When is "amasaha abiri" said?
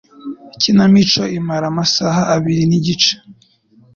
1.71-2.63